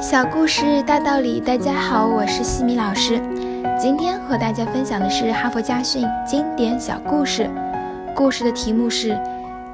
[0.00, 3.20] 小故事大道理，大家好，我是西米老师。
[3.76, 7.50] 今天和大家分享的是《哈佛家训》经典小故事。
[8.14, 9.20] 故事的题目是：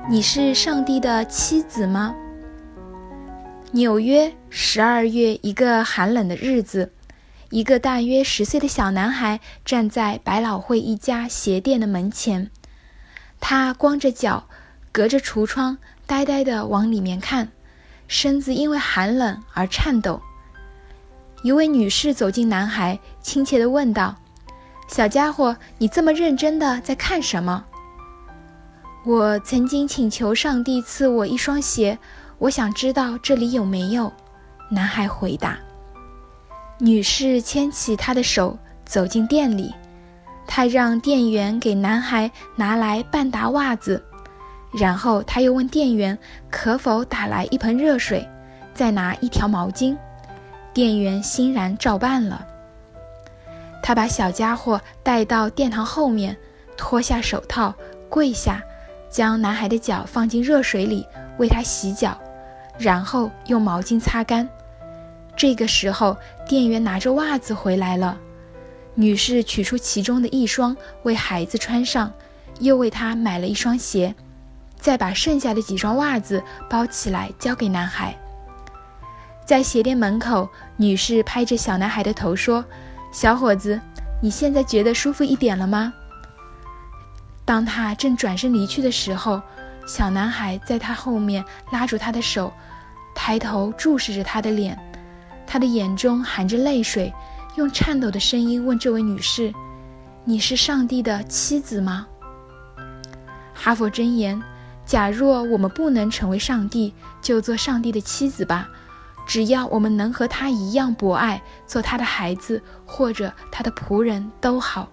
[0.09, 2.15] 你是上帝的妻子吗？
[3.73, 6.93] 纽约十二月一个寒冷的日子，
[7.51, 12.51] 一个大约十岁的小男孩站在百老汇一家鞋店的门前，
[13.41, 14.49] 他光着脚，
[14.91, 17.51] 隔着橱窗，呆呆地往里面看。
[18.07, 20.21] 身子因为寒冷而颤抖。
[21.43, 24.17] 一位女士走进男孩，亲切地问道
[24.89, 27.65] ：“小家伙，你这么认真的在看什么？”
[29.05, 31.99] 我曾经请求上帝赐我一双鞋，
[32.39, 34.11] 我想知道这里有没有。
[34.71, 35.59] 男孩回答。
[36.79, 39.75] 女士牵起他的手走进店里，
[40.47, 44.03] 她让店员给男孩拿来半打袜子。
[44.77, 46.19] 然后他又问店员
[46.51, 48.29] 可否打来一盆热水，
[48.75, 49.97] 再拿一条毛巾。
[50.73, 52.45] 店员欣然照办了。
[53.83, 56.37] 他把小家伙带到殿堂后面，
[56.77, 57.73] 脱下手套，
[58.09, 58.61] 跪下，
[59.09, 61.07] 将男孩的脚放进热水里
[61.39, 62.19] 为他洗脚，
[62.77, 64.49] 然后用毛巾擦干。
[65.37, 66.17] 这个时候，
[66.49, 68.19] 店员拿着袜子回来了。
[68.95, 72.13] 女士取出其中的一双为孩子穿上，
[72.59, 74.15] 又为他买了一双鞋。
[74.85, 78.15] 再把剩下的几双袜子包起来交给男孩。
[79.47, 80.47] 在鞋店门口，
[80.77, 82.63] 女士拍着小男孩的头说
[83.11, 83.81] ：“小伙子，
[84.23, 85.91] 你现在觉得舒服一点了吗？”
[87.47, 89.41] 当他正转身离去的时候，
[89.87, 91.43] 小男孩在他后面
[91.73, 92.53] 拉住他的手，
[93.15, 94.79] 抬头注视着他的脸，
[95.47, 97.11] 他的眼中含着泪水，
[97.57, 99.51] 用颤抖的声音问这位女士
[100.25, 102.07] ：“你是上帝的妻子吗？”
[103.55, 104.39] 哈佛箴言。
[104.87, 106.93] 假若我们不能成为上帝，
[107.23, 108.69] 就做上帝的妻子吧。
[109.27, 114.91] 只要我们能和他一样博爱，做他的孩子或者他的仆人都好。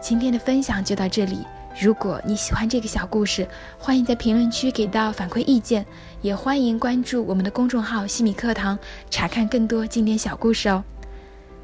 [0.00, 1.38] 今天的分享就到这里。
[1.80, 5.84] 如果你喜欢这个小故事，欢迎在评论区给到反馈意见，
[6.20, 8.78] 也欢迎关注我们的公众号“西米课堂”，
[9.10, 10.84] 查看更多经典小故事哦。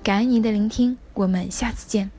[0.02, 2.10] 感恩您的聆听，我们下次见。